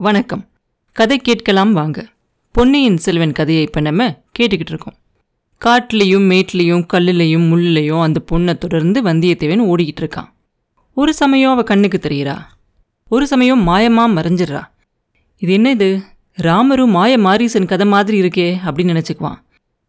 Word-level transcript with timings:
வணக்கம். 0.00 0.48
கதை 0.92 1.18
கேட்கலாம் 1.18 1.72
வாங்க. 1.72 2.06
பொன்னியின் 2.50 2.96
செல்வன் 2.96 3.32
கதையை 3.32 3.62
இப்போ 3.62 3.80
நம்ம 3.80 4.22
கேட்டுக்கிட்டு 4.38 4.72
இருக்கோம். 4.72 4.94
காட்டிலையும் 5.64 6.26
மேட்லேயும் 6.30 6.86
கல்லுலையும் 6.92 7.44
முள்ளிலையும் 7.50 8.02
அந்த 8.02 8.22
பொண்ணை 8.32 8.58
தொடர்ந்து 8.58 9.02
வந்தியத்தேவன் 9.02 9.62
ஓடிக்கிட்டு 9.70 10.02
இருக்கான். 10.04 10.28
ஒரு 10.94 11.14
சமயம் 11.14 11.52
அவள் 11.52 11.64
கண்ணுக்கு 11.64 12.00
தெரிகிறா 12.02 12.36
ஒரு 13.08 13.26
சமயம் 13.26 13.68
மாயமாக 13.68 14.14
மறைஞ்சிடுறா. 14.16 14.62
இது 15.38 15.52
என்ன 15.52 15.70
இது? 15.70 16.02
ராமரும் 16.34 16.90
மாய 16.90 17.18
மாரீசன் 17.18 17.66
கதை 17.66 17.86
மாதிரி 17.86 18.20
இருக்கே 18.22 18.56
அப்படின்னு 18.66 18.94
நினச்சிக்குவான். 18.94 19.38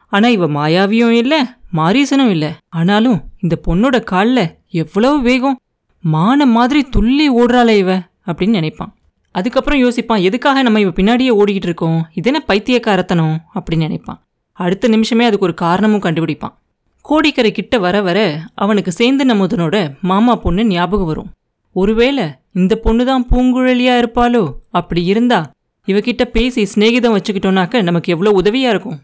ஆனால் 0.07 0.31
இவ 0.31 0.47
மாயாவியும் 0.47 1.09
இல்லை 1.09 1.41
மாரீசனும் 1.73 2.29
இல்லை. 2.29 2.51
ஆனாலும் 2.69 3.23
இந்த 3.39 3.57
பொண்ணோட 3.67 4.03
காலில் 4.03 4.55
எவ்வளவு 4.69 5.21
வேகம் 5.21 5.59
மான 6.01 6.45
மாதிரி 6.45 6.83
துள்ளி 6.83 7.31
ஓடுறாளே 7.31 7.77
இவ 7.77 7.97
அப்படின்னு 8.25 8.59
நினைப்பான். 8.59 8.93
அதுக்கப்புறம் 9.35 9.81
யோசிப்பான் 9.81 10.21
எதுக்காக 10.21 10.61
நம்ம 10.61 10.79
இவ 10.79 10.89
பின்னாடியே 10.89 11.31
ஓடிக்கிட்டு 11.39 11.67
இருக்கோம்? 11.69 11.97
இதென்ன 12.13 12.39
பைத்தியக்காரத்தனம்? 12.47 13.35
அப்படின்னு 13.55 13.77
நினைப்பான். 13.77 14.19
அடுத்த 14.53 14.87
நிமிஷமே 14.87 15.25
அதுக்கு 15.25 15.45
ஒரு 15.45 15.53
காரணமும் 15.53 16.01
கண்டுபிடிப்பான். 16.01 16.53
கோடிக்கரை 17.01 17.51
கிட்ட 17.51 17.77
வர 17.77 18.01
வர 18.01 18.19
அவனுக்கு 18.55 18.91
சேந்தன் 18.99 19.31
அமுதனோட 19.33 19.77
மாமா 20.01 20.35
பொண்ணு 20.35 20.65
ஞாபகம் 20.65 21.05
வரும். 21.05 21.31
ஒருவேளை 21.73 22.25
இந்த 22.53 22.75
பொண்ணு 22.75 23.05
தான் 23.05 23.27
பூங்குழலியா 23.31 23.95
இருப்பாளோ? 24.01 24.43
அப்படி 24.71 25.03
இருந்தா 25.05 25.39
இவகிட்ட 25.87 26.23
பேசி 26.25 26.61
சிநேகிதம் 26.75 27.17
வச்சுக்கிட்டோன்னாக்க 27.17 27.81
நமக்கு 27.81 28.11
எவ்வளோ 28.13 28.31
உதவியா 28.41 28.69
இருக்கும்? 28.69 28.99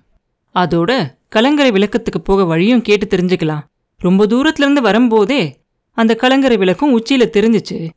அதோட 0.56 0.92
கலங்கரை 1.30 1.72
விளக்கத்துக்கு 1.72 2.20
போக 2.24 2.46
வழியும் 2.46 2.82
கேட்டு 2.82 3.18
தெரிஞ்சுக்கலாம். 3.18 3.64
ரொம்ப 4.00 4.26
தூரத்துலேருந்து 4.26 4.82
வரும்போதே 4.82 5.42
அந்த 5.98 6.16
கலங்கரை 6.16 6.58
விளக்கும் 6.58 6.92
உச்சியில் 6.92 7.34
தெரிஞ்சுச்சு. 7.34 7.90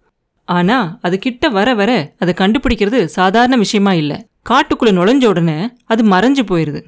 ஆனா 0.44 0.98
அது 1.02 1.18
கிட்ட 1.18 1.48
வர 1.48 1.74
வர 1.74 2.14
அதை 2.18 2.34
கண்டுபிடிக்கிறது 2.36 3.04
சாதாரண 3.04 3.56
விஷயமா 3.56 3.92
இல்லை. 3.92 4.26
காட்டுக்குள்ள 4.50 4.90
நுழைஞ்ச 4.96 5.24
உடனே 5.24 5.70
அது 5.84 6.02
மறைஞ்சு 6.04 6.42
போயிருது. 6.50 6.80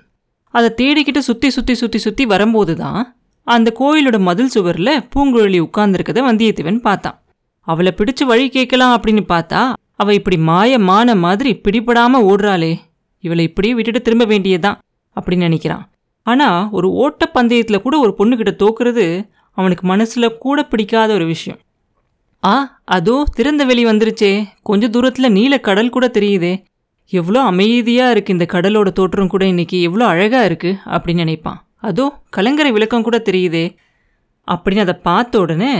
அதை 0.50 0.68
தேடிக்கிட்டு 0.76 1.18
சுத்தி 1.18 1.50
சுத்தி 1.50 1.74
சுத்தி 1.74 1.98
சுத்தி 1.98 2.26
வரும்போது 2.26 2.76
தான் 2.76 3.16
அந்த 3.44 3.72
கோயிலோட 3.80 4.18
மதில் 4.18 4.50
சுவர்ல 4.54 4.90
பூங்குழலி 5.14 5.58
உட்கார்ந்துருக்கத 5.60 6.20
வந்தியத்தேவன் 6.28 6.80
பார்த்தான். 6.80 7.22
அவளை 7.60 7.94
பிடிச்சு 7.96 8.24
வழி 8.24 8.48
கேட்கலாம் 8.48 9.00
அப்படின்னு 9.00 9.24
பார்த்தா 9.28 9.72
அவ 9.96 10.14
இப்படி 10.14 10.38
மாய 10.38 10.78
மான 10.78 11.14
மாதிரி 11.14 11.60
பிடிபடாம 11.64 12.20
ஓடுறாளே. 12.30 12.72
இவளை 13.20 13.44
இப்படியே 13.44 13.74
விட்டுட்டு 13.74 14.02
திரும்ப 14.02 14.24
வேண்டியதுதான் 14.24 14.80
அப்படின்னு 15.16 15.46
நினைக்கிறான். 15.48 15.84
ஆனா 16.22 16.68
ஒரு 16.70 16.88
ஓட்டப்பந்தயத்தில் 17.04 17.82
கூட 17.82 17.98
ஒரு 17.98 18.14
பொண்ணுகிட்ட 18.18 18.52
தோக்குறது 18.62 19.28
அவனுக்கு 19.50 19.84
மனசுல 19.88 20.36
கூட 20.38 20.64
பிடிக்காத 20.64 21.14
ஒரு 21.14 21.26
விஷயம். 21.26 21.60
ஆ 22.46 22.54
அதோ 22.84 23.14
திறந்த 23.34 23.62
வெளி 23.64 23.84
வந்துருச்சே. 23.86 24.32
கொஞ்ச 24.62 24.88
தூரத்தில் 24.88 25.34
நீல 25.36 25.54
கடல் 25.58 25.94
கூட 25.94 26.06
தெரியுதே. 26.06 26.54
எவ்வளோ 27.12 27.40
அமைதியாக 27.42 28.10
இருக்கு 28.10 28.34
இந்த 28.36 28.46
கடலோட 28.54 28.88
தோற்றம் 28.92 29.32
கூட 29.34 29.44
இன்னைக்கு. 29.46 29.80
எவ்வளோ 29.80 30.04
அழகாக 30.06 30.48
இருக்குது 30.48 30.78
அப்படின்னு 30.94 31.24
நினைப்பான். 31.24 31.58
அதோ 31.80 32.04
கலங்கரை 32.30 32.70
விளக்கம் 32.72 33.02
கூட 33.02 33.18
தெரியுதே. 33.18 33.64
அப்படின்னு 34.48 34.84
அதை 34.86 34.94
பார்த்த 35.08 35.40
உடனே 35.40 35.72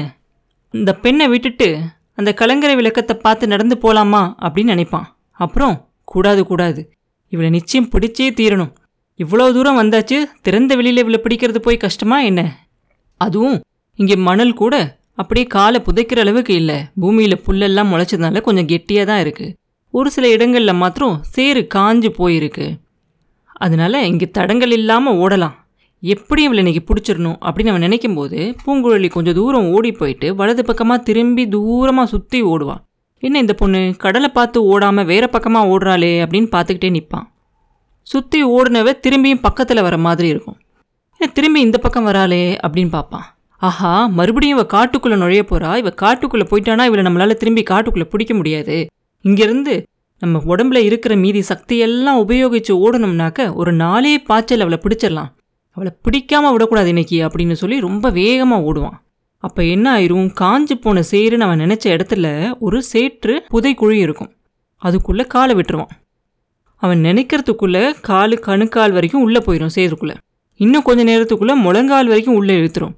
இந்த 0.74 0.92
பெண்ணை 0.94 1.26
விட்டுட்டு 1.28 1.68
அந்த 2.14 2.30
கலங்கரை 2.32 2.74
விளக்கத்தை 2.76 3.14
பார்த்து 3.16 3.46
நடந்து 3.46 3.76
போகலாமா 3.78 4.22
அப்படின்னு 4.40 4.74
நினைப்பான். 4.74 5.08
அப்புறம் 5.40 5.74
கூடாது 6.04 6.42
கூடாது. 6.44 6.80
இவளை 7.32 7.50
நிச்சயம் 7.50 7.90
பிடிச்சே 7.92 8.26
தீரணும். 8.40 8.72
இவ்வளோ 9.20 9.44
தூரம் 9.52 9.80
வந்தாச்சு 9.82 10.16
திறந்த 10.42 10.72
வெளியில 10.76 11.02
இவளை 11.04 11.20
பிடிக்கிறது 11.22 11.58
போய் 11.58 11.84
கஷ்டமா 11.84 12.18
என்ன? 12.20 12.40
அதுவும் 13.20 13.58
இங்கே 13.98 14.16
மணல் 14.28 14.54
கூட 14.54 14.74
அப்படியே 15.18 15.46
காலை 15.56 15.78
புதைக்கிற 15.86 16.18
அளவுக்கு 16.24 16.54
இல்லை. 16.60 16.78
பூமியில் 17.02 17.42
புல்லெல்லாம் 17.46 17.90
முளைச்சதுனால 17.92 18.40
கொஞ்சம் 18.46 18.68
கெட்டியாக 18.72 19.06
தான் 19.10 19.22
இருக்குது 19.24 19.54
ஒரு 19.94 20.08
சில 20.14 20.26
இடங்களில் 20.36 20.80
மாத்திரம் 20.80 21.14
சேறு 21.34 21.60
காஞ்சு 21.74 22.08
போயிருக்கு. 22.18 22.66
அதனால 23.64 24.02
இங்கே 24.10 24.26
தடங்கள் 24.38 24.74
இல்லாமல் 24.78 25.18
ஓடலாம். 25.22 25.54
எப்படி 26.02 26.40
இவளை 26.46 26.60
இன்னைக்கு 26.62 26.82
பிடிச்சிடணும் 26.88 27.38
அப்படின்னு 27.46 27.72
அவன் 27.72 27.86
நினைக்கும் 27.86 28.16
போது 28.18 28.38
பூங்குழலி 28.64 29.08
கொஞ்சம் 29.14 29.36
தூரம் 29.38 29.68
ஓடி 29.76 29.90
போயிட்டு 30.00 30.28
வலது 30.40 30.62
பக்கமாக 30.70 31.04
திரும்பி 31.08 31.44
தூரமாக 31.54 32.12
சுற்றி 32.12 32.40
ஓடுவான் 32.52 32.82
என்ன 33.22 33.40
இந்த 33.44 33.54
பொண்ணு? 33.60 33.80
கடலை 34.02 34.28
பார்த்து 34.38 34.58
ஓடாமல் 34.72 35.08
வேற 35.12 35.24
பக்கமாக 35.34 35.70
ஓடுறாளே 35.72 36.12
அப்படின்னு 36.24 36.50
பார்த்துக்கிட்டே 36.56 36.90
நிற்பான் 36.96 37.26
சுற்றி 38.06 38.40
ஓடினவ 38.56 38.92
திரும்பியும் 39.04 39.44
பக்கத்தில் 39.46 39.84
வர 39.86 39.96
மாதிரி 40.06 40.28
இருக்கும். 40.34 40.58
திரும்பி 41.36 41.60
இந்த 41.66 41.78
பக்கம் 41.84 42.06
வராளே 42.10 42.44
அப்படின்னு 42.64 42.92
பார்ப்பான் 42.96 43.26
ஆஹா 43.58 44.06
மறுபடியும் 44.06 44.58
இவ 44.58 44.66
காட்டுக்குள்ளே 44.66 45.16
நுழைய 45.16 45.44
போறா? 45.48 45.76
இவ 45.76 45.94
காட்டுக்குள்ளே 46.02 46.46
போயிட்டானா? 46.50 46.84
இவளை 46.84 47.04
நம்மளால 47.04 47.34
திரும்பி 47.34 47.62
காட்டுக்குள்ளே 47.62 48.04
பிடிக்க 48.04 48.34
முடியாது. 48.34 48.86
இங்கேருந்து 49.24 49.86
நம்ம 50.18 50.42
உடம்புல 50.46 50.76
இருக்கிற 50.76 51.16
மீதி 51.16 51.40
சக்தியெல்லாம் 51.40 52.18
உபயோகித்து 52.18 52.72
ஓடணும்னாக்க 52.72 53.54
ஒரு 53.54 53.72
நாளே 53.72 54.18
பாய்ச்சல் 54.18 54.60
அவளை 54.60 54.80
பிடிச்சிடலாம். 54.82 55.32
அவளை 55.70 55.92
பிடிக்காம 56.04 56.52
விடக்கூடாது 56.52 56.88
இன்னைக்கு 56.88 57.26
அப்படின்னு 57.26 57.52
சொல்லி 57.52 57.80
ரொம்ப 57.80 58.10
வேகமாக 58.10 58.72
ஓடுவான். 58.72 59.04
அப்போ 59.38 59.64
என்ன 59.64 59.98
ஆயிரும்? 59.98 60.32
காஞ்சி 60.32 60.76
போன 60.76 61.02
சேருன்னு 61.10 61.38
அவன் 61.38 61.60
நினச்ச 61.60 61.84
இடத்துல 61.84 62.58
ஒரு 62.58 62.82
சேற்று 62.82 63.44
புதைக்குழி 63.52 63.90
இருக்கும். 63.90 64.32
அதுக்குள்ளே 64.76 65.24
காலை 65.24 65.54
விட்டுருவான். 65.54 65.90
அவன் 66.76 67.04
நினைக்கிறதுக்குள்ள 67.04 67.94
காலு 68.08 68.38
கணுக்கால் 68.40 68.92
வரைக்கும் 68.92 69.22
உள்ளே 69.22 69.38
போயிடும் 69.38 69.68
சேருக்குள்ளே. 69.74 70.14
இன்னும் 70.56 70.82
கொஞ்ச 70.82 71.04
நேரத்துக்குள்ளே 71.04 71.54
முழங்கால் 71.54 72.06
வரைக்கும் 72.06 72.34
உள்ளே 72.34 72.60
இழுத்துரும். 72.60 72.94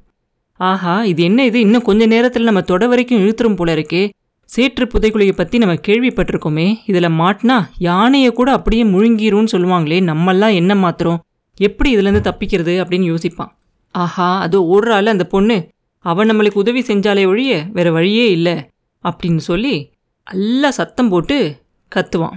ஆஹா 0.58 1.04
இது 1.04 1.22
என்ன 1.22 1.44
இது? 1.44 1.60
இன்னும் 1.60 1.82
கொஞ்ச 1.82 2.06
நேரத்தில் 2.06 2.42
நம்ம 2.42 2.60
தொட 2.60 2.86
வரைக்கும் 2.86 3.18
இழுத்துரும் 3.18 3.56
போல 3.56 3.74
இருக்கே. 3.74 4.10
சேற்று 4.44 4.84
புதைக்குழியை 4.84 5.32
பற்றி 5.32 5.58
நம்ம 5.58 5.74
கேள்விப்பட்டிருக்கோமே. 5.74 6.76
இதில் 6.86 7.08
மாட்டினா 7.08 7.66
யானையை 7.78 8.32
கூட 8.32 8.52
அப்படியே 8.52 8.84
முழுங்கிரும்னு 8.84 9.46
சொல்லுவாங்களே. 9.52 10.00
நம்மெல்லாம் 10.00 10.54
என்ன 10.54 10.74
மாத்திரம் 10.74 11.24
எப்படி 11.56 11.96
இதுலேருந்து 11.96 12.30
தப்பிக்கிறது 12.30 12.74
அப்படின்னு 12.82 13.14
யோசிப்பான். 13.14 13.52
ஆஹா 13.90 14.40
அது 14.40 14.68
ஒரு 14.68 14.92
ஆள் 14.92 15.06
அந்த 15.06 15.26
பொண்ணு. 15.26 15.68
அவன் 15.98 16.30
நம்மளுக்கு 16.30 16.54
உதவி 16.54 16.80
செஞ்சாலே 16.80 17.26
ஒழிய 17.26 17.66
வேற 17.72 17.90
வழியே 17.90 18.30
இல்லை 18.30 18.68
அப்படின்னு 19.04 19.36
சொல்லி 19.36 19.90
நல்லா 20.30 20.70
சத்தம் 20.70 21.08
போட்டு 21.08 21.56
கத்துவான். 21.96 22.36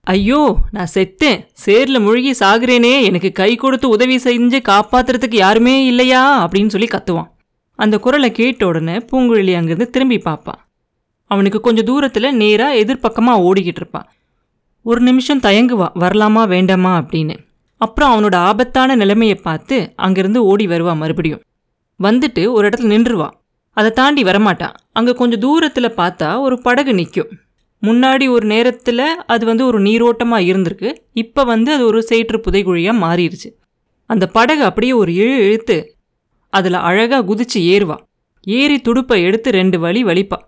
ஐயோ 0.00 0.58
நான் 0.70 0.92
செத்தேன். 0.94 1.46
சேரில் 1.66 2.00
முழுகி 2.00 2.30
சாகுறேனே. 2.30 3.02
எனக்கு 3.02 3.32
கை 3.32 3.56
கொடுத்து 3.56 3.88
உதவி 3.88 4.16
செஞ்சு 4.16 4.58
காப்பாத்துறதுக்கு 4.68 5.34
யாருமே 5.34 5.86
இல்லையா? 5.86 6.48
அப்படின்னு 6.48 6.66
சொல்லி 6.66 6.86
கத்துவான். 6.86 7.32
அந்த 7.74 7.98
குரலை 7.98 8.32
கேட்ட 8.32 8.66
உடனே 8.66 8.96
பூங்குழலி 8.96 9.52
அங்கேருந்து 9.58 9.90
திரும்பி 9.90 10.18
பார்ப்பான் 10.18 10.68
அவனுக்கு 11.24 11.60
கொஞ்சம் 11.60 11.84
தூரத்தில் 11.84 12.36
நேராக 12.36 12.74
எதிர்பக்கமாக 12.74 13.44
ஓடிக்கிட்டு 13.48 13.80
இருப்பான் 13.82 14.08
ஒரு 14.82 15.00
நிமிஷம் 15.00 15.40
தயங்குவா 15.40 15.88
வரலாமா 16.00 16.48
வேண்டாமா? 16.48 16.98
அப்படின்னு. 16.98 17.34
அப்புறம் 17.76 18.12
அவனோட 18.14 18.34
ஆபத்தான 18.34 18.94
நிலைமையை 18.94 19.36
பார்த்து 19.36 19.92
அங்கிருந்து 19.96 20.44
ஓடி 20.44 20.66
வருவா 20.66 20.96
மறுபடியும். 20.96 21.40
வந்துட்டு 22.02 22.50
ஒரு 22.52 22.68
இடத்துல 22.68 22.92
நின்றுவா. 22.94 23.28
அதை 23.70 23.90
தாண்டி 23.90 24.22
வரமாட்டான் 24.22 24.74
அங்கே 24.92 25.12
கொஞ்சம் 25.12 25.40
தூரத்தில் 25.40 25.96
பார்த்தா 25.96 26.40
ஒரு 26.40 26.62
படகு 26.62 26.94
நிற்கும் 26.94 27.30
முன்னாடி 27.82 28.28
ஒரு 28.30 28.46
நேரத்தில் 28.46 29.16
அது 29.26 29.46
வந்து 29.46 29.66
ஒரு 29.66 29.80
நீரோட்டமாக 29.80 30.42
இருந்திருக்கு. 30.42 30.92
இப்போ 31.12 31.44
வந்து 31.44 31.72
அது 31.72 31.86
ஒரு 31.86 32.02
சேற்று 32.02 32.38
புதைகுழியாக 32.38 33.02
மாறிடுச்சு 33.04 33.50
அந்த 34.06 34.26
படகு 34.26 34.64
அப்படியே 34.64 34.92
ஒரு 34.92 35.12
இழு 35.12 35.36
இழுத்து 35.46 35.93
அதில் 36.54 36.78
அழகாக 36.88 37.22
குதிச்சு 37.30 37.58
ஏறுவா. 37.74 37.96
ஏறி 38.46 38.76
துடுப்பை 38.80 39.22
எடுத்து 39.22 39.50
ரெண்டு 39.50 39.76
வழி 39.78 40.04
வலிப்பா. 40.04 40.38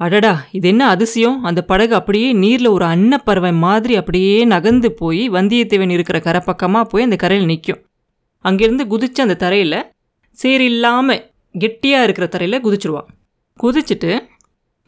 அடடா 0.00 0.32
இது 0.52 0.68
என்ன 0.68 0.82
அதிசயம்? 0.88 1.38
அந்த 1.42 1.60
படகு 1.62 1.94
அப்படியே 1.94 2.28
நீரில் 2.32 2.66
ஒரு 2.66 2.84
அன்னப்பறவை 2.84 3.52
மாதிரி 3.52 3.94
அப்படியே 3.96 4.44
நகர்ந்து 4.44 4.88
போய் 4.92 5.30
வந்தியத்தேவன் 5.30 5.90
இருக்கிற 5.90 6.18
கரை 6.20 6.40
பக்கமாக 6.40 6.90
போய் 6.90 7.02
அந்த 7.02 7.16
கரையில் 7.16 7.46
நிற்கும் 7.46 7.80
அங்கேருந்து 8.44 8.84
குதிச்சு 8.86 9.20
அந்த 9.20 9.34
தரையில் 9.34 9.78
சேர் 10.36 10.60
இல்லாமல் 10.60 11.22
கெட்டியாக 11.54 12.04
இருக்கிற 12.04 12.26
தரையில் 12.26 12.62
குதிச்சிருவான் 12.64 13.08
குதிச்சுட்டு 13.58 14.10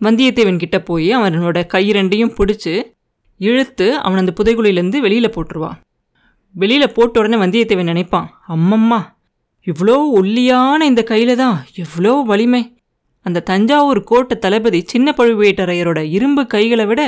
வந்தியத்தேவன் 0.00 0.56
கிட்டே 0.56 0.78
போய் 0.82 1.10
அவனோட 1.14 1.66
கை 1.66 1.84
ரெண்டையும் 1.92 2.34
பிடிச்சி 2.36 2.72
இழுத்து 3.40 3.86
அவன் 3.98 4.18
அந்த 4.18 4.32
புதைகுழியிலேருந்து 4.38 5.00
வெளியில் 5.00 5.34
போட்டுருவான் 5.36 5.78
வெளியில் 6.54 6.94
போட்ட 6.94 7.20
உடனே 7.20 7.36
வந்தியத்தேவன் 7.36 7.90
நினைப்பான் 7.92 8.28
அம்மம்மா 8.48 9.00
இவ்வளோ 9.66 9.96
ஒல்லியான 10.18 10.86
இந்த 10.86 11.02
கையில் 11.02 11.34
தான் 11.36 11.58
எவ்வளோ 11.74 12.12
வலிமை. 12.30 12.62
அந்த 13.22 13.42
தஞ்சாவூர் 13.50 14.00
கோட்டை 14.04 14.38
தளபதி 14.38 14.84
சின்ன 14.86 15.14
பழுவேட்டரையரோட 15.16 16.00
இரும்பு 16.16 16.46
கைகளை 16.46 16.86
விட 16.86 17.02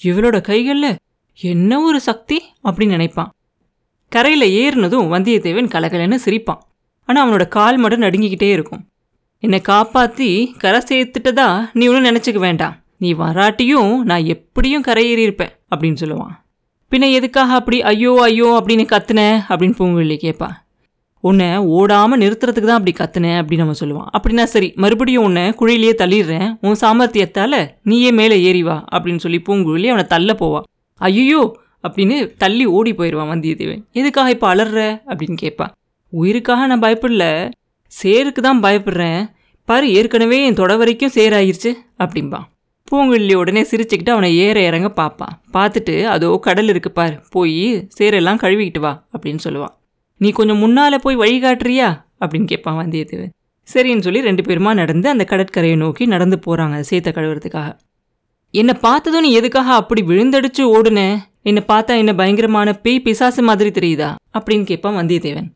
இவளோட 0.00 0.40
கைகளில் 0.40 0.98
என்ன 1.38 1.80
ஒரு 1.80 2.00
சக்தி 2.00 2.38
அப்படின்னு 2.64 2.96
நினைப்பான். 2.96 3.30
கரையில் 4.08 4.46
ஏறினதும் 4.62 5.10
வந்தியத்தேவன் 5.14 5.72
கலகலன்னு 5.74 6.18
சிரிப்பான். 6.24 6.60
ஆனால் 7.04 7.22
அவனோட 7.24 7.48
கால் 7.48 7.76
மட்டும் 7.76 8.02
நடுங்கிக்கிட்டே 8.02 8.50
இருக்கும். 8.50 8.82
என்னை 9.38 9.60
காப்பாற்றி 9.60 10.54
கரை 10.58 10.80
சேர்த்துட்டதா 10.90 11.48
நீ 11.72 11.86
ஒன்றும் 11.88 12.08
நினச்சிக்க 12.10 12.38
வேண்டாம். 12.38 12.76
நீ 12.98 13.08
வராட்டியும் 13.14 13.92
நான் 14.02 14.24
எப்படியும் 14.24 14.84
கரையேறி 14.84 15.22
இருப்பேன் 15.26 15.52
அப்படின்னு 15.70 16.00
சொல்லுவான். 16.02 16.34
பின்ன 16.92 17.10
எதுக்காக 17.12 17.54
அப்படி 17.54 17.82
ஐயோ 17.82 18.12
ஐயோ 18.22 18.48
அப்படின்னு 18.58 18.84
கத்துன? 18.92 19.20
அப்படின்னு 19.48 19.78
பூங்குழலி 19.78 20.16
கேட்பா. 20.24 20.50
உன்னை 21.28 21.48
ஓடாமல் 21.76 22.20
நிறுத்துறதுக்கு 22.22 22.68
தான் 22.70 22.80
அப்படி 22.80 22.92
கத்துனேன் 22.98 23.38
அப்படின்னு 23.40 23.64
நம்ம 23.64 23.76
சொல்லுவான் 23.80 24.08
அப்படின்னா 24.16 24.44
சரி 24.54 24.68
மறுபடியும் 24.82 25.26
உன்னை 25.28 25.44
குழியிலேயே 25.60 25.94
தள்ளிடுறேன். 26.02 26.48
உன் 26.66 26.80
சாமர்த்தியத்தால் 26.82 27.58
நீயே 27.90 28.10
மேலே 28.20 28.36
ஏறி 28.48 28.62
வா 28.62 28.76
அப்படின்னு 28.94 29.22
சொல்லி 29.24 29.38
பூங்குழலி 29.46 29.88
அவனை 29.92 30.06
தள்ள 30.06 30.34
போவான் 30.34 30.66
ஐயோ 31.00 31.42
அப்படின்னு 31.86 32.16
தள்ளி 32.42 32.64
ஓடி 32.76 32.92
போயிடுவான் 32.98 33.30
வந்தியத்தேவன். 33.32 33.80
எதுக்காக 34.00 34.30
இப்போ 34.30 34.48
அலற? 34.48 34.80
அப்படின்னு 35.10 35.36
கேட்பான் 35.44 35.72
உயிருக்காக 36.12 36.66
நான் 36.70 36.84
பயப்படல. 36.84 37.24
சேருக்கு 37.92 38.40
தான் 38.46 38.62
பயப்படுறேன். 38.64 39.22
பாரு 39.68 39.86
ஏற்கனவே 39.98 40.38
என் 40.46 40.58
தொட 40.60 40.72
வரைக்கும் 40.76 41.14
சேராயிருச்சு 41.16 41.70
அப்படிம்பான் 42.04 42.46
பூங்குழலி 42.90 43.34
உடனே 43.42 43.62
சிரிச்சுக்கிட்டு 43.70 44.14
அவனை 44.14 44.30
ஏற 44.46 44.56
இறங்க 44.68 44.88
பார்ப்பான் 45.00 45.34
பார்த்துட்டு 45.56 45.94
அதோ 46.14 46.28
கடல் 46.48 46.70
இருக்கு 46.74 46.92
பாரு. 46.92 47.16
போய் 47.30 47.62
சேரெல்லாம் 47.98 48.42
கழுவிக்கிட்டு 48.44 48.82
வா 48.86 48.92
அப்படின்னு 49.14 49.42
சொல்லுவான் 49.44 49.74
நீ 50.16 50.30
கொஞ்சம் 50.30 50.58
முன்னால் 50.58 51.00
போய் 51.00 51.16
வழிகாட்டுறியா 51.16 52.04
அப்படின்னு 52.20 52.44
கேட்பான் 52.44 52.86
வந்தியத்தேவன். 52.86 53.32
சரின்னு 53.74 54.00
சொல்லி 54.00 54.20
ரெண்டு 54.20 54.42
பேருமா 54.42 54.74
நடந்து 54.74 55.08
அந்த 55.08 55.24
கடற்கரையை 55.24 55.78
நோக்கி 55.78 56.06
நடந்து 56.06 56.38
போகிறாங்க 56.46 56.84
சேத்த 56.90 57.12
கழுவுறதுக்காக. 57.12 57.76
என்னை 58.50 58.74
பார்த்ததும் 58.74 59.20
நீ 59.20 59.32
எதுக்காக 59.32 59.72
அப்படி 59.72 60.02
விழுந்தடிச்சு 60.02 60.58
ஓடுன? 60.58 61.18
என்னை 61.42 61.62
பார்த்தா 61.68 61.96
என்ன 61.96 62.14
பயங்கரமான 62.14 62.72
பேய் 62.72 63.00
பிசாசு 63.00 63.42
மாதிரி 63.42 63.70
தெரியுதா? 63.70 64.14
அப்படின்னு 64.38 64.64
கேட்பான் 64.64 65.06
வந்தியத்தேவன். 65.06 65.50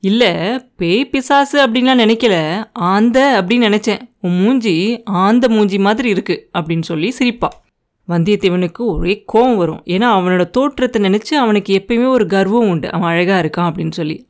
இல்லை 0.00 0.32
பேய் 0.76 1.08
பிசாசு 1.08 1.66
அப்படின்லாம் 1.66 2.02
நினைக்கல. 2.04 2.64
ஆந்த 2.72 3.44
அப்படின்னு 3.44 3.50
நினச்சேன். 3.50 4.00
உன் 4.20 4.42
மூஞ்சி 4.42 5.02
ஆந்த 5.04 5.48
மூஞ்சி 5.48 5.78
மாதிரி 5.78 6.12
இருக்குது 6.12 6.40
அப்படின்னு 6.58 6.82
சொல்லி 6.82 7.10
சிரிப்பா. 7.10 7.62
வந்தியத்தேவனுக்கு 8.08 8.78
ஒரே 8.78 9.24
கோவம் 9.32 9.56
வரும். 9.56 9.82
ஏன்னா 9.84 10.06
அவனோட 10.16 10.50
தோற்றத்தை 10.50 11.02
நினச்சி 11.02 11.34
அவனுக்கு 11.34 11.84
எப்பயுமே 11.84 12.08
ஒரு 12.08 12.26
கர்வம் 12.26 12.68
உண்டு. 12.68 12.92
அவன் 12.92 13.10
அழகாக 13.10 13.40
இருக்கான் 13.42 13.64
அப்படின்னு 13.64 13.90
சொல்லி. 13.90 14.28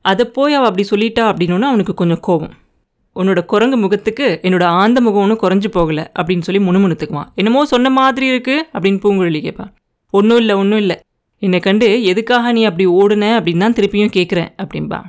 அதை 0.00 0.24
போய் 0.26 0.54
அவள் 0.54 0.68
அப்படி 0.68 0.88
சொல்லிட்டா 0.90 1.24
அப்படின்னோன்னா 1.32 1.68
அவனுக்கு 1.72 1.94
கொஞ்சம் 1.94 2.22
கோவம் 2.26 2.50
உன்னோட 3.16 3.44
குரங்கு 3.44 3.76
முகத்துக்கு 3.76 4.40
என்னோட 4.42 4.62
ஆந்த 4.62 5.00
முகம் 5.00 5.22
ஒன்றும் 5.22 5.42
குறைஞ்சு 5.42 5.76
போகலை 5.76 6.04
அப்படின்னு 6.18 6.40
சொல்லி 6.40 6.60
முணுமுணுத்துக்குவான். 6.68 7.28
என்னமோ 7.34 7.64
சொன்ன 7.64 7.90
மாதிரி 7.90 8.30
இருக்குது 8.30 8.66
அப்படின்னு 8.72 9.00
பூங்குழலி 9.04 9.40
கேட்பான் 9.40 9.72
ஒன்றும் 10.10 10.38
இல்லை 10.38 10.54
ஒன்றும் 10.54 10.78
இல்லை. 10.78 11.00
என்னை 11.38 11.60
கண்டு 11.60 12.02
எதுக்காக 12.02 12.52
நீ 12.52 12.64
அப்படி 12.64 12.86
ஓடுன? 12.86 13.24
அப்படின்னு 13.38 13.58
தான் 13.58 13.72
திருப்பியும் 13.72 14.14
கேட்குறேன் 14.16 14.50
அப்படின்பா 14.62 15.00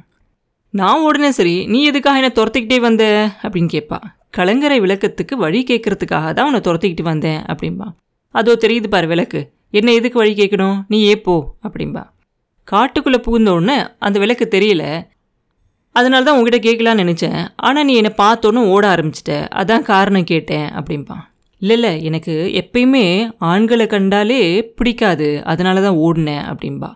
நான் 0.70 1.00
ஓடுனேன் 1.06 1.38
சரி. 1.40 1.68
நீ 1.68 1.84
எதுக்காக 1.84 2.20
என்னை 2.20 2.32
துரத்திக்கிட்டே 2.36 2.80
வந்த? 2.80 3.32
அப்படின்னு 3.42 3.70
கேட்பா. 3.74 4.00
கலங்கரை 4.34 4.78
விளக்கத்துக்கு 4.86 5.36
வழி 5.44 5.60
கேட்கறதுக்காக 5.70 6.28
தான் 6.38 6.48
உன்னை 6.50 6.62
துரத்திக்கிட்டு 6.68 7.04
வந்தேன் 7.12 7.42
அப்படின்பா 7.52 7.88
அதோ 8.36 8.54
தெரியுது 8.64 8.88
பாரு 8.94 9.08
விளக்கு. 9.12 9.42
என்ன 9.80 9.90
எதுக்கு 9.98 10.18
வழி 10.22 10.34
கேட்கணும்? 10.40 10.78
நீ 10.92 10.98
ஏ 11.10 11.16
போ 11.26 11.36
அப்படின்பா 11.66 12.04
காட்டுக்குள்ளே 12.68 13.20
புகுந்தோடனே 13.26 13.78
அந்த 14.06 14.18
விளக்கு 14.24 14.46
தெரியல. 14.56 14.84
அதனால 15.96 16.26
தான் 16.26 16.36
உங்ககிட்ட 16.38 16.60
கேட்கலான்னு 16.68 17.04
நினச்சேன். 17.04 17.40
ஆனால் 17.68 17.86
நீ 17.90 17.94
என்னை 18.02 18.12
பார்த்தோன்னு 18.22 18.62
ஓட 18.74 18.84
ஆரம்பிச்சிட்ட. 18.94 19.34
அதான் 19.62 19.88
காரணம் 19.92 20.30
கேட்டேன் 20.32 20.68
அப்படிம்பா. 20.80 21.18
இல்லை 21.62 21.76
இல்லை 21.78 21.92
எனக்கு 22.10 22.34
எப்பயுமே 22.62 23.06
ஆண்களை 23.52 23.86
கண்டாலே 23.88 24.42
பிடிக்காது. 24.78 25.30
அதனால 25.52 25.82
தான் 25.82 26.00
ஓடினேன் 26.06 26.46
அப்படின்பா 26.52 26.90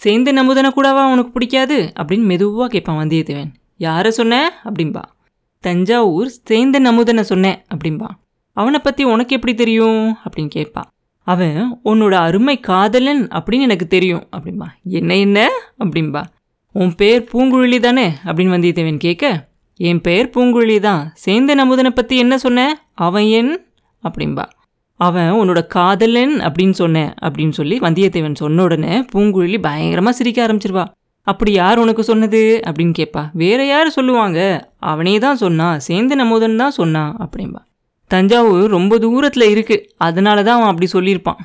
சேர்ந்து 0.00 0.30
நமுதனை 0.32 0.68
கூடவா 0.70 1.02
உனக்கு 1.14 1.30
பிடிக்காது? 1.30 1.78
அப்படின்னு 1.98 2.28
மெதுவாக 2.32 2.68
கேட்பான் 2.74 3.00
வந்தியத்தேவன். 3.00 3.50
யாரை 3.86 4.10
சொன்ன? 4.10 4.36
அப்படின்பா 4.68 5.02
தஞ்சாவூர் 5.64 6.28
சேர்ந்த 6.44 6.80
நமுதனை 6.80 7.20
சொன்னேன் 7.20 7.58
அப்படின்பா 7.74 8.08
அவனை 8.52 8.78
பற்றி 8.78 9.04
உனக்கு 9.04 9.36
எப்படி 9.36 9.54
தெரியும்? 9.54 10.16
அப்படின்னு 10.24 10.46
கேட்பான் 10.46 10.88
அவன் 11.26 11.80
உன்னோட 11.84 12.14
அருமை 12.26 12.60
காதலன் 12.60 13.28
அப்படின்னு 13.28 13.60
எனக்கு 13.60 13.86
தெரியும் 13.86 14.22
அப்படின்பா 14.36 14.66
என்ன 14.82 15.16
என்ன? 15.16 15.48
அப்படின்பா 15.78 16.22
உன் 16.72 16.94
பேர் 16.94 17.28
பூங்குழலி 17.32 17.80
தானே? 17.80 18.06
அப்படின்னு 18.24 18.54
வந்தியத்தேவன் 18.56 18.96
கேட்க 18.96 19.48
என் 19.76 20.00
பெயர் 20.00 20.30
பூங்குழலி 20.34 20.80
தான். 20.80 21.10
சேர்ந்த 21.14 21.54
நமுதனை 21.54 21.90
பற்றி 21.90 22.16
என்ன 22.16 22.38
சொன்ன? 22.38 22.80
அவன் 22.94 23.24
என் 23.24 23.52
அப்படின்பா 24.02 24.44
அவன் 25.00 25.30
உன்னோட 25.32 25.66
காதலன் 25.66 26.34
அப்படின்னு 26.46 26.70
சொன்னேன் 26.70 27.12
அப்படின்னு 27.22 27.50
சொல்லி 27.50 27.78
வந்தியத்தேவன் 27.78 28.34
சொன்ன 28.34 28.62
உடனே 28.62 29.04
பூங்குழலி 29.12 29.58
பயங்கரமாக 29.62 30.16
சிரிக்க 30.16 30.46
ஆரம்பிச்சிருவா. 30.46 30.84
அப்படி 31.22 31.52
யார் 31.52 31.78
உனக்கு 31.78 32.02
சொன்னது? 32.02 32.62
அப்படின்னு 32.66 32.94
கேட்பா. 32.98 33.30
வேற 33.32 33.66
யார் 33.66 33.88
சொல்லுவாங்க? 33.88 34.68
அவனே 34.78 35.18
தான் 35.18 35.36
சொன்னான் 35.36 35.80
சேர்ந்து 35.80 36.16
நமோதன் 36.16 36.56
தான் 36.56 36.70
சொன்னான் 36.70 37.16
அப்படின்பா 37.18 37.60
தஞ்சாவூர் 38.06 38.70
ரொம்ப 38.70 38.98
தூரத்தில் 38.98 39.52
இருக்குது 39.54 39.84
அதனால 39.96 40.42
தான் 40.42 40.56
அவன் 40.56 40.68
அப்படி 40.68 40.88
சொல்லியிருப்பான். 40.92 41.40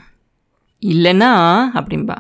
இல்லைன்னா 0.84 1.32
அப்படின்பா 1.74 2.18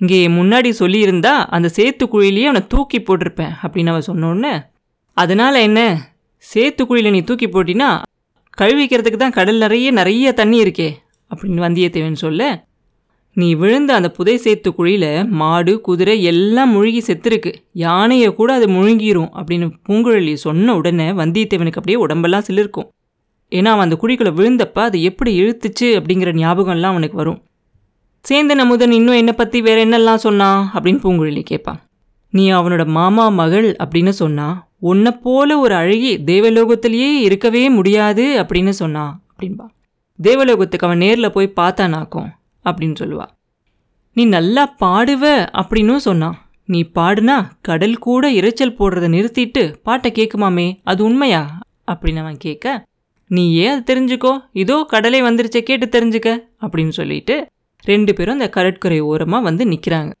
இங்கே 0.00 0.28
முன்னாடி 0.28 0.70
சொல்லியிருந்தா 0.78 1.46
அந்த 1.46 1.70
சேத்து 1.76 2.04
அவனை 2.46 2.66
தூக்கி 2.68 2.98
போட்டிருப்பேன் 2.98 3.52
அப்படின்னு 3.62 3.86
அவன் 3.86 4.06
சொன்னோடனே 4.06 4.54
அதனால் 5.16 5.54
என்ன? 5.54 5.80
சேத்து 6.38 6.86
குழியில் 6.86 7.10
நீ 7.10 7.20
தூக்கி 7.22 7.46
போட்டினா 7.46 7.88
கழுவிக்கிறதுக்கு 8.58 9.16
தான் 9.16 9.30
கடல் 9.30 9.58
நிறைய 9.58 9.90
நிறைய 9.90 10.32
தண்ணி 10.32 10.64
இருக்கே 10.64 10.90
அப்படின்னு 11.30 11.64
வந்தியத்தேவன் 11.66 12.12
சொல்ல 12.14 12.70
நீ 13.36 13.54
விழுந்த 13.54 13.94
அந்த 13.94 14.10
புதை 14.10 14.34
சேத்து 14.44 14.70
குழியில் 14.74 15.28
மாடு 15.40 15.80
குதிரை 15.80 16.22
எல்லாம் 16.22 16.70
முழுகி 16.70 17.00
செத்துருக்கு. 17.06 17.54
யானையை 17.72 18.34
கூட 18.34 18.52
அது 18.52 18.66
முழுங்கிரும் 18.66 19.30
அப்படின்னு 19.38 19.66
பூங்குழலி 19.88 20.34
சொன்ன 20.34 20.74
உடனே 20.76 21.06
வந்தியத்தேவனுக்கு 21.10 21.80
அப்படியே 21.80 21.96
உடம்பெல்லாம் 21.96 22.44
சிலிருக்கும். 22.48 22.88
ஏன்னா 23.52 23.70
அவன் 23.74 23.86
அந்த 23.86 23.96
குழிக்குள்ளே 24.02 24.32
விழுந்தப்ப 24.38 24.80
அது 24.88 25.02
எப்படி 25.02 25.30
இழுத்துச்சு 25.42 25.88
அப்படிங்கிற 25.98 26.32
ஞாபகம்லாம் 26.42 26.94
அவனுக்கு 26.94 27.16
வரும். 27.16 27.40
சேந்தன் 28.24 28.62
அமுதன் 28.64 28.92
இன்னும் 28.92 29.14
என்னை 29.14 29.32
பற்றி 29.32 29.60
வேற 29.60 29.78
என்னெல்லாம் 29.86 30.24
சொன்னான் 30.26 30.70
அப்படின்னு 30.74 31.02
பூங்குழலி 31.04 31.42
கேட்பான். 31.42 31.80
நீ 32.30 32.52
அவனோட 32.52 32.86
மாமா 32.86 33.28
மகள் 33.28 33.76
அப்படின்னு 33.84 34.12
சொன்னா 34.20 34.48
உன்னை 34.78 35.12
போல 35.24 35.58
ஒரு 35.58 35.74
அழகி 35.74 36.12
தேவலோகத்திலேயே 36.26 37.10
இருக்கவே 37.26 37.68
முடியாது 37.68 38.24
அப்படின்னு 38.42 38.72
சொன்னான் 38.82 39.12
அப்படின்பா. 39.30 39.66
தேவலோகத்துக்கு 40.18 40.86
அவன் 40.86 40.98
நேரில் 40.98 41.30
போய் 41.30 41.56
பார்த்தானாக்கும் 41.60 42.30
அப்படின்னு 42.64 42.94
சொல்லுவா. 43.00 43.26
நீ 44.12 44.24
நல்லா 44.24 44.74
பாடுவ 44.80 45.48
அப்படின்னும் 45.52 45.96
சொன்னான் 45.96 46.38
நீ 46.66 46.80
பாடுனா 46.94 47.36
கடல் 47.60 47.98
கூட 47.98 48.32
இரைச்சல் 48.32 48.76
போடுறத 48.78 49.08
நிறுத்திட்டு 49.08 49.74
பாட்டை 49.82 50.12
கேட்குமாமே 50.14 50.80
அது 50.82 51.04
உண்மையா? 51.04 51.58
அப்படின்னு 51.92 52.16
அவன் 52.16 52.36
கேட்க. 52.36 52.84
நீ 53.26 53.54
ஏன் 53.54 53.70
அது 53.70 53.94
தெரிஞ்சுக்கோ? 53.94 54.38
இதோ 54.52 54.84
கடலே 54.88 55.20
வந்துருச்சே 55.20 55.60
கேட்டு 55.60 55.86
தெரிஞ்சுக்க 55.86 56.38
அப்படின்னு 56.60 56.88
சொல்லிட்டு 56.88 57.46
ரெண்டு 57.82 58.14
பேரும் 58.14 58.32
அந்த 58.32 58.48
கடற்கரை 58.48 59.00
ஓரமாக 59.00 59.42
வந்து 59.42 59.64
நிற்கிறாங்க 59.64 60.12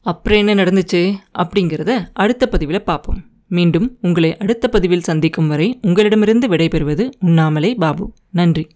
அப்புறம் 0.00 0.46
என்ன 0.46 0.54
நடந்துச்சு? 0.54 1.14
அப்படிங்கிறத 1.38 2.08
அடுத்த 2.12 2.46
பதிவில் 2.46 2.84
பார்ப்போம் 2.84 3.24
மீண்டும் 3.48 3.98
உங்களை 4.00 4.36
அடுத்த 4.36 4.68
பதிவில் 4.68 5.00
சந்திக்கும் 5.00 5.48
வரை 5.48 5.78
உங்களிடமிருந்து 5.82 6.48
விடைபெறுவது 6.48 7.10
உண்ணாமலே 7.20 7.74
பாபு. 7.74 8.12
நன்றி. 8.30 8.66